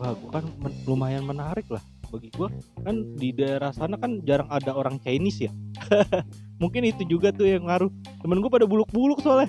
[0.00, 2.48] Wah, gua kan men- lumayan menarik lah bagi gua
[2.80, 5.52] kan di daerah sana kan jarang ada orang Chinese ya.
[6.62, 7.88] Mungkin itu juga tuh yang ngaruh.
[8.20, 9.48] Temen gua pada buluk-buluk soalnya.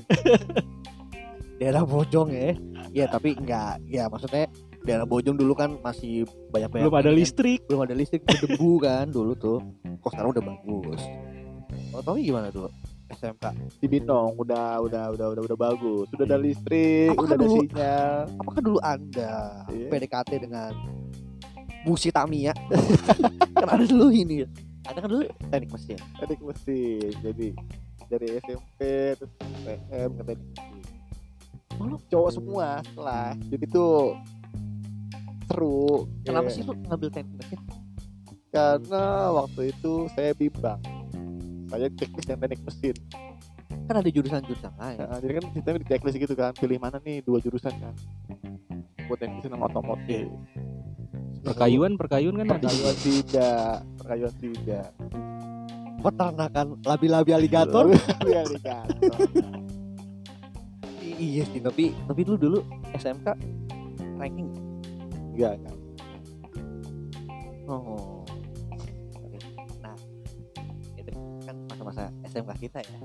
[1.59, 2.51] daerah Bojong ya
[2.91, 4.51] ya tapi enggak ya maksudnya
[4.83, 7.63] daerah Bojong dulu kan masih banyak banyak Belum ada listrik.
[7.65, 9.59] belum ada listrik berdebu kan dulu tuh.
[9.97, 11.01] Kok sekarang udah bagus?
[11.89, 12.69] Kalau Tommy gimana dulu
[13.09, 13.45] SMK
[13.77, 16.05] di Binong udah udah udah udah udah bagus.
[16.09, 18.17] Sudah ada listrik Apakah udah ada dulu- sinyal.
[18.35, 19.33] apakah dulu anda
[19.69, 19.87] Iya.
[19.89, 20.71] PDKT dengan
[21.83, 22.53] Busi Tamiya?
[23.55, 24.43] Kan ada dulu ini
[24.83, 25.95] ada kan dulu teknik mesin?
[26.17, 27.47] Teknik mesin jadi
[28.05, 28.79] dari SMP
[29.15, 29.31] terus
[29.63, 30.83] PM ke teknik mesin.
[31.73, 34.19] Oh, lu- cowok semua lah jadi tuh
[35.53, 36.09] seru.
[36.25, 37.61] Kenapa Kayak- sih lu ngambil teknik mesin
[38.53, 40.77] karena waktu itu saya bimbang.
[41.73, 42.95] Saya checklist yang teknik mesin.
[43.89, 44.97] Kan ada jurusan-jurusan lain.
[45.01, 46.53] Nah, jadi kan sistemnya di checklist gitu kan.
[46.53, 47.97] Pilih mana nih dua jurusan kan.
[49.09, 50.29] Buat teknik mesin sama otomotif.
[51.43, 52.45] Perkayuan, perkayuan kan?
[52.45, 52.53] Ada.
[52.61, 53.73] perkayuan tidak.
[53.97, 54.87] Perkayuan tidak.
[56.05, 57.89] Peternakan labi-labi aligator?
[57.89, 59.17] Lalu aligator.
[61.13, 62.59] Iya sih tapi tapi lu dulu
[62.97, 63.37] SMK
[64.19, 64.49] ranking
[65.33, 65.77] enggak enggak.
[67.65, 68.21] Oh.
[69.81, 69.95] Nah
[70.99, 71.09] itu
[71.43, 72.97] kan masa-masa SMK kita ya.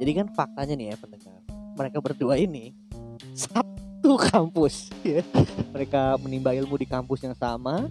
[0.00, 1.38] Jadi kan faktanya nih ya pendengar.
[1.76, 2.72] Mereka berdua ini
[3.36, 5.20] satu kampus ya.
[5.72, 7.86] Mereka menimba ilmu di kampus yang sama.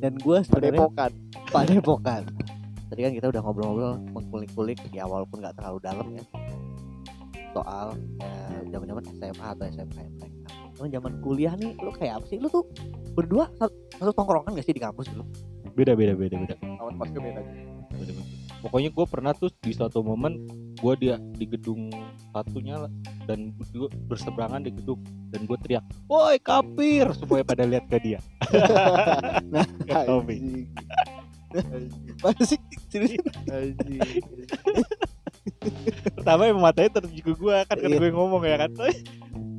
[0.00, 1.12] Dan gue sebenarnya padepokan.
[1.52, 2.22] Padepokan.
[2.90, 6.24] Tadi kan kita udah ngobrol-ngobrol mengkulik-kulik ya walaupun nggak terlalu dalam ya.
[7.54, 9.98] Soal eh, zaman-zaman SMA atau SMK
[10.80, 12.64] Cuman zaman kuliah nih lu kayak apa sih lu tuh
[13.12, 15.28] berdua satu, satu tongkrongan gak sih di kampus dulu
[15.76, 16.56] Beda, beda, beda, beda.
[16.80, 17.52] awan pas beda beda,
[17.92, 18.12] beda.
[18.60, 20.40] Pokoknya gue pernah tuh di suatu momen
[20.76, 21.92] gue dia di gedung
[22.32, 22.88] satunya
[23.24, 28.18] dan gue berseberangan di gedung dan gue teriak, "Woi kafir!" Semuanya pada lihat ke dia.
[29.52, 30.64] Nah, Ke Tommy.
[32.24, 32.56] Mana sih.
[36.16, 37.98] Pertama emang matanya tertuju ke gue kan kan Iya.
[37.98, 38.70] gue ngomong ya kan.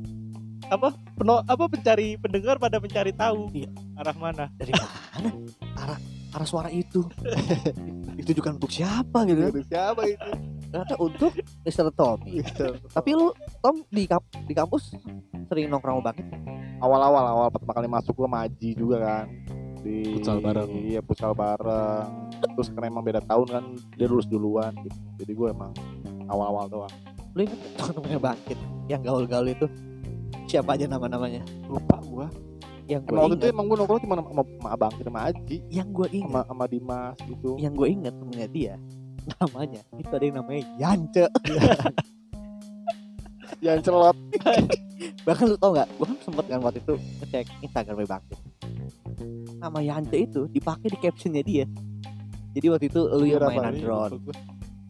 [0.72, 0.88] "Woi, apa?
[1.20, 3.52] Peno, apa pencari pendengar pada mencari tahu?
[3.52, 3.68] Iya.
[4.00, 4.44] arah mana?
[4.56, 5.28] Dari mana?
[5.76, 5.98] Arah
[6.32, 7.04] arah suara itu.
[8.18, 9.52] Ditujukan untuk siapa gitu kan?
[9.52, 10.30] Itu siapa itu?
[10.72, 11.32] Ternyata untuk
[11.68, 11.92] Mr.
[11.92, 12.40] Tommy.
[12.40, 12.72] Gitu.
[12.88, 14.96] tapi lu Tom di kamp di kampus
[15.52, 16.24] sering nongkrong banget
[16.80, 19.26] awal-awal awal pertama kali masuk gua maji juga kan.
[19.84, 20.70] Di Futsal bareng.
[20.72, 22.32] iya futsal bareng.
[22.40, 23.64] Terus karena emang beda tahun kan
[24.00, 24.96] dia lulus duluan gitu.
[25.20, 25.76] Jadi gua emang
[26.32, 26.94] awal-awal doang.
[27.36, 28.58] Lu inget gak temen-temennya bangkit
[28.88, 29.66] yang gaul-gaul itu
[30.52, 31.42] siapa aja nama-namanya?
[31.64, 32.26] Lupa gua.
[32.84, 35.88] Yang gue emang waktu itu emang gua nongkrong cuma sama, sama abang sama Aji yang
[35.94, 37.50] gue inget sama sama Dimas gitu.
[37.56, 38.74] Yang gue inget temennya dia.
[39.38, 39.82] Namanya.
[39.96, 41.24] Itu ada yang namanya Yance.
[43.62, 44.16] Yang celot
[45.26, 48.38] bahkan lu tau nggak gue kan sempet kan waktu itu ngecek Instagramnya Bangkit
[49.62, 51.64] nama Yance itu dipakai di captionnya dia.
[52.52, 54.14] Jadi waktu itu lu yang Biar apa mainan drone.
[54.26, 54.34] gua.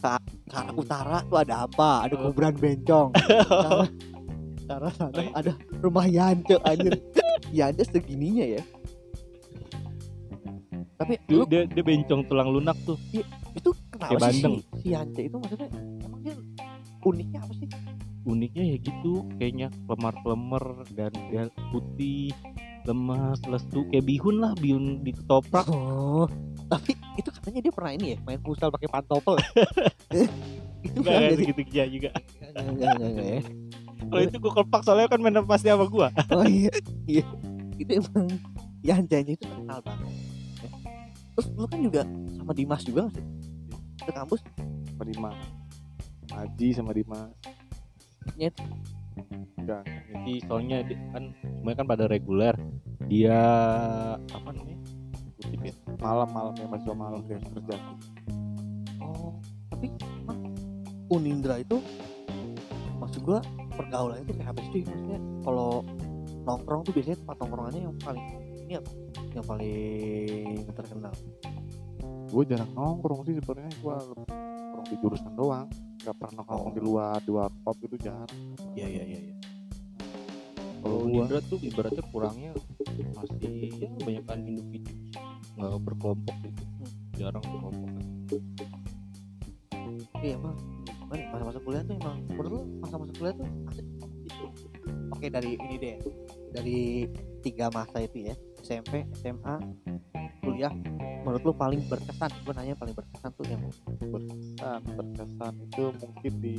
[0.03, 2.11] ke arah utara tuh ada apa?
[2.11, 3.15] Ada kuburan bencong
[4.63, 6.93] ke arah- ke arah sana ada rumah Yance anjir.
[7.51, 8.63] Yance segininya ya?
[10.95, 12.95] Tapi dia, lu dia, dia bencong tulang lunak tuh.
[13.53, 14.55] Itu kenapa Kayak sih bandeng.
[14.55, 15.69] si, si Yance itu maksudnya
[16.01, 16.35] emang dia
[17.03, 17.69] uniknya apa sih?
[18.23, 22.31] Uniknya ya gitu kayaknya lemar-lemar dan dia putih
[22.83, 26.27] lemas lesu kayak bihun lah bihun di ketoprak Oh,
[26.67, 29.39] tapi itu katanya dia pernah ini ya main futsal pakai pantopel.
[30.87, 32.11] itu Enggak kan segitu ya juga.
[32.43, 33.41] Enggak enggak enggak enggak ya.
[34.13, 36.69] Kalau itu gue kepak soalnya kan main pasti sama gua Oh iya,
[37.09, 37.25] iya.
[37.81, 38.29] Itu emang
[38.83, 40.11] Yanjanya itu terkenal banget.
[40.61, 40.69] Ya.
[41.33, 42.03] Terus lu kan juga
[42.37, 43.25] sama Dimas juga nggak sih?
[44.03, 44.41] Ke kampus
[44.93, 45.39] sama Dimas
[46.33, 47.31] Aji sama Dimas
[48.37, 48.55] Nyet.
[49.59, 52.55] enggak jadi soalnya dia kan semuanya kan pada reguler
[53.07, 53.39] dia
[54.19, 54.79] apa namanya
[55.39, 57.77] kutip ya malam-malam ya masih malam kayak kerja
[59.03, 59.35] Oh,
[59.69, 59.91] tapi
[60.23, 60.41] emang
[61.11, 61.79] Unindra itu
[62.97, 63.43] maksud gua
[63.83, 64.81] pergaulannya itu kayak apa sih?
[64.83, 65.71] Maksudnya kalau
[66.43, 68.25] nongkrong tuh biasanya tempat nongkrongannya yang paling
[68.61, 68.91] ini apa?
[69.33, 69.75] Yang paling
[70.73, 71.15] terkenal.
[72.25, 75.69] gue jarang nongkrong sih sebenarnya gue nongkrong di jurusan doang
[76.01, 76.73] nggak pernah nongkrong Oh.
[76.73, 78.41] di luar di warkop itu jarang
[78.73, 79.19] Iya iya iya.
[79.23, 79.35] iya.
[80.81, 82.51] kalau gua- Indra tuh ibaratnya kurangnya
[83.13, 84.93] masih ya kebanyakan individu
[85.53, 86.63] nggak berkelompok gitu
[87.15, 87.91] jarang berkelompok
[90.17, 90.92] Iya emang ya,
[91.29, 93.87] masa-masa kuliah tuh emang menurut lu masa-masa kuliah tuh asik
[94.25, 94.45] gitu.
[95.13, 95.97] Oke dari ini deh.
[96.53, 96.79] Dari
[97.45, 99.57] tiga masa itu ya SMP SMA
[100.43, 100.73] kuliah.
[101.23, 106.57] Menurut lu paling berkesan gue nanya paling berkesan tuh yang berkesan berkesan itu mungkin di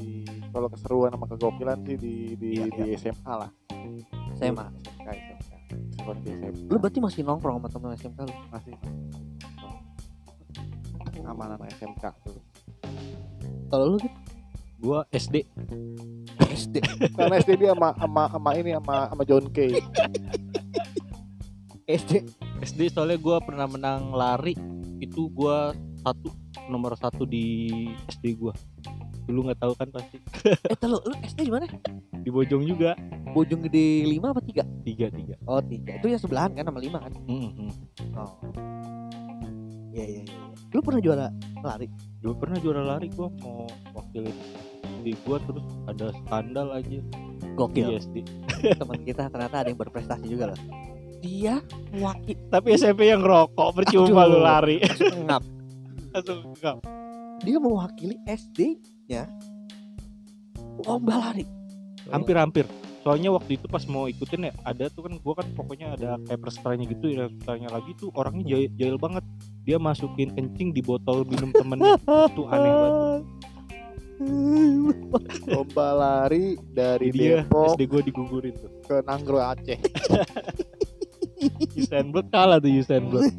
[0.55, 3.51] kalau keseruan sama kegokilan sih di di, Iya, di SMA lah.
[4.39, 5.51] SMA SMK SMK
[5.91, 8.35] keseruan di SMK lu berarti masih nongkrong sama temen SMK lu?
[8.53, 8.75] Masih.
[11.23, 12.35] Amanan SMK tuh.
[13.71, 14.12] Kalau lu gitu
[14.83, 15.47] gua SD
[16.43, 16.75] SD
[17.15, 19.79] karena SD dia sama sama sama ini sama sama John Kay
[21.87, 22.11] SD
[22.63, 24.55] SD soalnya gua pernah menang lari
[24.99, 25.71] itu gua
[26.03, 26.31] satu
[26.67, 27.71] nomor satu di
[28.11, 28.53] SD gua.
[29.23, 30.19] Dulu nggak tahu kan pasti.
[30.71, 31.67] Eh telo lu SD di mana?
[32.23, 32.95] Di Bojong juga.
[33.31, 34.63] Bojong Gede lima apa tiga?
[34.83, 35.35] Tiga tiga.
[35.47, 35.99] Oh tiga.
[35.99, 37.11] Itu yang sebelahan kan sama lima kan?
[37.27, 37.71] Mhm.
[38.19, 38.31] oh.
[39.95, 40.39] Iya iya iya.
[40.75, 41.27] Lu pernah juara
[41.63, 41.87] lari?
[42.19, 44.35] Dulu pernah juara lari gua mau wakilin
[45.03, 46.99] di gua terus ada skandal aja di
[47.53, 48.15] gokil SD
[48.79, 50.59] teman kita ternyata ada yang berprestasi juga loh.
[51.23, 54.31] Dia mewakili tapi SMP yang rokok percuma Aduh.
[54.31, 54.77] lu lari
[55.27, 55.43] ngap.
[56.15, 56.77] Langsung enggak
[57.43, 59.27] dia mewakili SD-nya
[60.87, 61.45] lomba lari.
[62.07, 62.67] Hampir-hampir.
[63.03, 66.39] Soalnya waktu itu pas mau ikutin ya ada tuh kan gua kan pokoknya ada kayak
[66.39, 69.23] pesertanya gitu ya pesertanya lagi tuh orangnya jahil, jahil banget.
[69.67, 71.99] Dia masukin kencing di botol minum temennya.
[72.31, 73.23] Itu aneh banget
[75.53, 78.71] lomba lari dari dia Depok SD gua digugurin tuh.
[78.85, 79.79] ke Nanggro Aceh.
[81.79, 83.33] Usain Bolt kalah tuh Usain Bolt.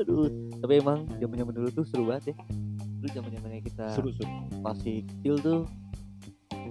[0.00, 0.28] Aduh
[0.60, 2.36] tapi emang zaman zaman dulu tuh seru banget ya.
[3.00, 4.30] Dulu zaman zamannya kita seru seru.
[4.60, 5.60] masih kecil tuh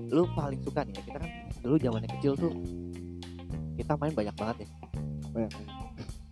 [0.09, 2.53] lu paling suka nih ya kita kan dulu zamannya kecil tuh
[3.77, 4.67] kita main banyak banget ya.
[5.33, 5.78] Banyak.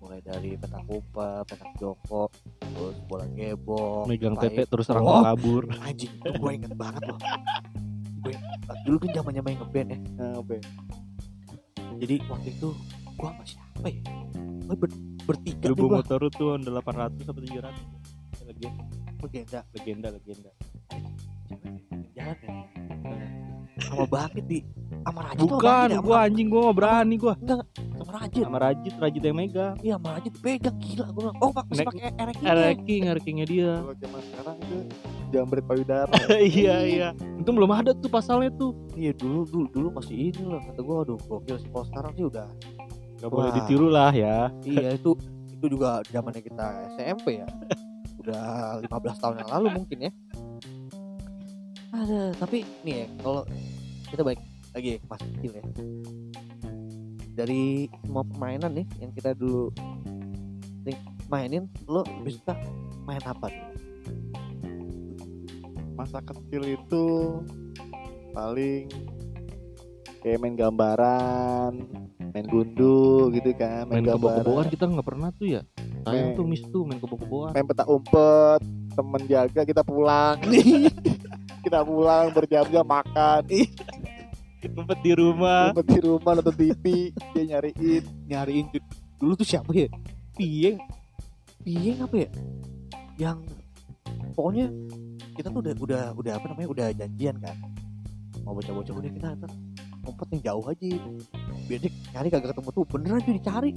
[0.08, 2.32] Mulai dari petak umpet petak joko
[2.64, 5.20] terus bola gebok megang tete terus orang Oh.
[5.20, 5.64] kabur.
[5.84, 7.20] Anjing itu gue inget banget loh
[8.24, 8.36] gue
[8.88, 10.00] dulu kan zamannya main ngeband ya.
[10.16, 10.58] Nah, be.
[12.00, 12.68] jadi waktu itu
[13.20, 14.02] gua sama siapa ya?
[14.68, 14.90] Gue ber,
[15.28, 18.84] bertiga Lubu motor tuh Honda 800 apa 700 legenda.
[19.24, 19.60] Legenda.
[19.76, 20.52] Legenda legenda.
[22.16, 23.28] Jalan ya?
[23.78, 24.60] Sama Bakit di
[25.08, 27.34] sama tuh bukan sama gua anjing gua nggak berani gua.
[27.40, 27.64] Sama
[28.28, 29.76] Rajit sama Rajit Rajit yang megang.
[29.80, 33.72] Iya sama Rajit pegang gila gua bilang, oh pak masih pakai ereking ranking rankingnya dia.
[33.80, 34.78] Kalau zaman sekarang itu
[35.32, 36.14] jambret payudara.
[36.60, 37.10] Iya iya.
[37.40, 38.76] Itu belum ada tuh pasalnya tuh.
[39.00, 41.70] Iya dulu dulu dulu masih ini loh kata gua aduh gokil sih.
[41.72, 42.48] Kalau sekarang sih udah
[43.18, 44.52] nggak boleh ditiru lah ya.
[44.68, 45.16] Iya itu
[45.56, 46.68] itu juga zamannya kita
[47.00, 47.48] SMP ya.
[48.20, 50.12] Udah 15 tahun yang lalu mungkin ya.
[51.96, 53.42] Ada tapi nih ya kalau
[54.12, 54.40] kita baik
[54.76, 55.64] lagi ya, masih kecil ya
[57.38, 59.70] dari semua permainan nih yang kita dulu
[60.82, 60.98] nih,
[61.30, 62.58] mainin lo lebih suka
[63.06, 63.66] main apa dulu?
[65.94, 67.06] masa kecil itu
[68.34, 68.86] paling
[70.22, 71.74] kayak main gambaran
[72.34, 74.42] main gundu gitu kan main gambaran.
[74.42, 75.62] kebo-keboan kita nggak pernah tuh ya.
[76.06, 77.52] Sayang Main- tuh miss tuh main kebo-keboan.
[77.54, 78.62] main petak umpet
[78.94, 80.38] temen jaga kita pulang.
[81.68, 83.44] Kita pulang berjam-jam makan
[84.66, 85.70] ngumpet di rumah.
[85.72, 88.66] Umpet di rumah nonton TV dia nyariin nyariin
[89.22, 89.88] dulu tuh siapa ya?
[90.34, 90.78] Pieng
[91.62, 92.30] pieng apa ya?
[93.18, 93.38] Yang
[94.34, 94.66] pokoknya
[95.38, 97.58] kita tuh udah udah udah apa namanya udah janjian kan.
[98.42, 99.52] Mau bocah-bocah udah kita ntar
[100.06, 100.88] ngumpet yang jauh aja.
[101.68, 102.86] Biar dia nyari kagak ketemu tuh.
[102.88, 103.72] Beneran tuh dicari.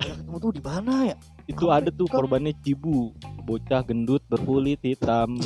[0.00, 1.16] Kagak ketemu tuh di mana ya?
[1.46, 2.14] Itu Apa ada tuh kok?
[2.18, 3.12] korbannya cibu.
[3.42, 5.36] Bocah gendut berkulit hitam.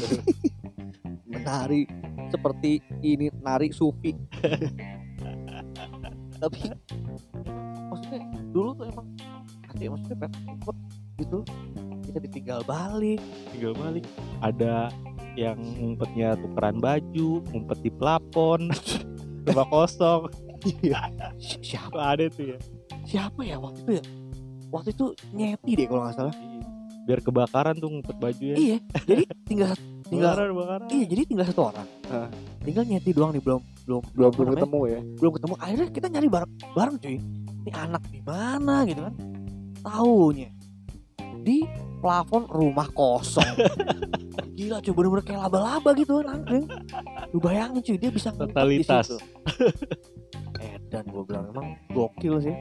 [1.30, 1.88] Menari
[2.36, 4.12] seperti ini nari sufi.
[6.36, 6.60] Tapi
[7.88, 8.20] maksudnya
[8.52, 9.06] dulu tuh emang
[9.72, 10.76] asik maksudnya pengen ngumpet
[11.16, 11.38] gitu.
[12.06, 13.20] Kita ditinggal balik.
[13.56, 14.04] Tinggal balik.
[14.44, 14.92] Ada
[15.36, 18.68] yang ngumpetnya tukeran baju ngumpet di plafon
[19.48, 20.28] rumah kosong.
[21.40, 22.16] Si- siapa?
[22.16, 22.58] Ada tuh ya?
[23.06, 24.04] Siapa ya waktu itu ya?
[24.72, 26.34] Waktu itu nyeti deh kalau nggak salah.
[27.06, 28.56] Biar kebakaran tuh ngumpet baju ya.
[28.58, 28.78] Iya.
[29.06, 29.72] Jadi tinggal
[30.06, 30.86] tinggal kebakaran kebakaran.
[30.90, 31.88] Iya jadi tinggal satu orang.
[32.06, 32.28] Hah.
[32.66, 35.00] tinggal nyeti doang nih belum belum belum belum ketemu ya?
[35.22, 35.54] Belum ketemu.
[35.62, 37.16] Akhirnya kita nyari bareng bareng cuy.
[37.66, 39.14] Ini anak di mana gitu kan?
[39.82, 40.50] Taunya
[41.46, 41.62] di
[42.02, 43.54] plafon rumah kosong.
[44.58, 46.42] Gila cuy bener-bener kayak laba-laba gitu kan
[47.30, 49.12] lu bayangin cuy dia bisa Totalitas.
[50.56, 52.56] edan gue bilang emang gokil sih.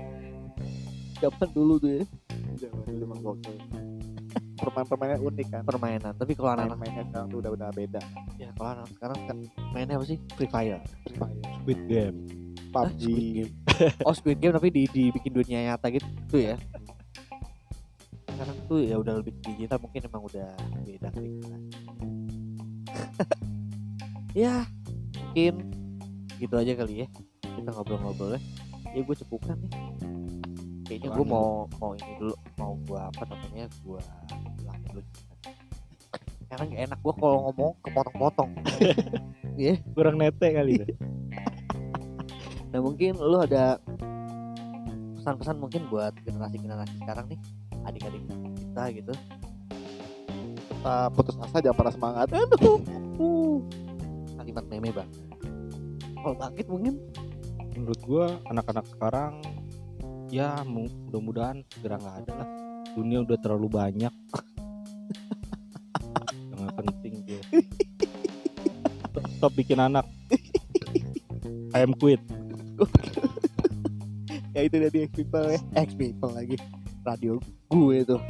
[1.23, 2.03] Zaman dulu tuh ya.
[2.59, 3.55] Zaman dulu emang gokil.
[4.55, 5.63] Permain-permainan unik kan?
[5.67, 6.13] Permainan.
[6.15, 8.01] Tapi kalau anak-anak main-mainnya sekarang tuh udah udah beda.
[8.39, 9.37] Ya kalau anak sekarang kan
[9.75, 10.17] mainnya apa sih?
[10.39, 10.81] Free Fire.
[11.03, 12.17] Free Fire, Squid Game.
[12.75, 13.51] Ah, PUBG Squid Game.
[14.07, 16.55] oh Squid Game tapi di dibikin dunia nyata gitu tuh ya?
[18.27, 20.49] Sekarang tuh ya udah lebih digital mungkin emang udah
[20.83, 21.63] beda kali kelas.
[24.43, 24.55] ya
[25.35, 25.55] mungkin
[26.39, 27.07] gitu aja kali ya.
[27.43, 28.41] Kita ngobrol-ngobrol ya.
[28.95, 29.71] Ya gue cepukan nih.
[30.85, 32.35] Kayaknya gue mau mau ini dulu.
[32.61, 33.65] Mau gua apa namanya?
[33.81, 33.99] Dulu
[36.55, 38.51] karena gak enak gue kalau ngomong kepotong-potong
[39.59, 40.87] ya kurang nete kali ya.
[42.75, 43.79] Nah mungkin lu ada
[45.15, 47.39] pesan-pesan mungkin buat generasi-generasi sekarang nih
[47.87, 49.13] adik-adik kita gitu.
[50.67, 52.27] kita putus asa jangan pernah semangat.
[52.35, 52.83] Aduh,
[53.15, 53.57] uh,
[54.35, 55.09] kalimat meme bang.
[56.19, 56.99] Kalau bangkit mungkin?
[57.79, 59.39] Menurut gua anak-anak sekarang
[60.27, 62.49] ya mu- mudah-mudahan segera nggak ada lah.
[62.91, 64.11] Dunia udah terlalu banyak
[66.49, 67.41] yang nggak penting tuh
[69.11, 70.05] stop, stop bikin anak.
[71.75, 72.19] I am quit.
[74.55, 75.59] Ya itu dari X People ya.
[75.75, 76.55] X People lagi.
[77.03, 78.23] Radio gue tuh.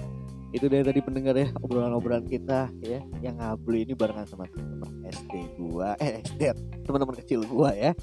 [0.49, 3.05] Itu dari tadi pendengar ya obrolan-obrolan kita ya.
[3.21, 5.93] Yang ngablu ini barengan sama teman SD gua.
[6.01, 6.49] Eh SD
[6.89, 7.93] teman-teman kecil gua ya.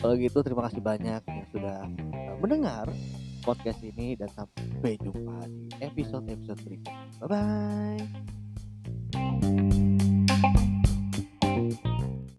[0.00, 2.88] Kalau gitu terima kasih banyak yang sudah uh, mendengar
[3.48, 7.08] podcast ini dan sampai jumpa di episode-episode berikutnya.
[7.24, 8.04] Bye
[9.16, 9.87] bye.